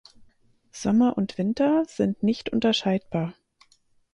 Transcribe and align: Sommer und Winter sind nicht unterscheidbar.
Sommer 0.71 1.15
und 1.15 1.37
Winter 1.37 1.85
sind 1.85 2.23
nicht 2.23 2.51
unterscheidbar. 2.53 3.35